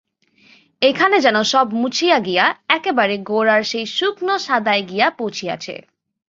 এখানে 0.81 1.17
যেন 1.19 1.37
সব 1.43 1.67
মুছিয়া 1.73 2.17
গিয়া 2.19 2.45
একেবারে 2.69 3.15
গোড়ার 3.21 3.61
সেই 3.63 3.85
শুকনো 3.87 4.35
সাদায় 4.39 4.83
গিয়া 4.87 5.07
পৌঁছিয়াছে। 5.09 5.75